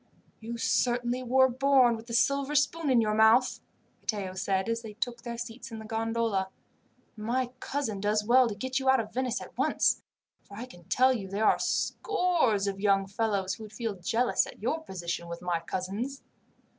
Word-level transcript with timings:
"You 0.39 0.57
certainly 0.57 1.21
were 1.21 1.47
born 1.47 1.95
with 1.95 2.09
a 2.09 2.13
silver 2.13 2.55
spoon 2.55 2.89
in 2.89 3.01
your 3.01 3.13
mouth," 3.13 3.59
Matteo 3.99 4.33
said 4.33 4.67
as 4.67 4.81
they 4.81 4.93
took 4.95 5.21
their 5.21 5.37
seats 5.37 5.69
in 5.71 5.77
the 5.77 5.85
gondola, 5.85 6.49
"and 7.15 7.23
my 7.23 7.51
cousin 7.59 7.99
does 7.99 8.23
well 8.25 8.47
to 8.49 8.55
get 8.55 8.79
you 8.79 8.89
out 8.89 8.99
of 8.99 9.13
Venice 9.13 9.41
at 9.41 9.55
once, 9.55 10.01
for 10.41 10.57
I 10.57 10.65
can 10.65 10.85
tell 10.85 11.13
you 11.13 11.27
there 11.27 11.45
are 11.45 11.59
scores 11.59 12.65
of 12.65 12.79
young 12.79 13.05
fellows 13.05 13.53
who 13.53 13.63
would 13.63 13.73
feel 13.73 13.93
jealous 13.93 14.47
at 14.47 14.59
your 14.63 14.81
position 14.83 15.27
with 15.27 15.43
my 15.43 15.59
cousins." 15.59 16.23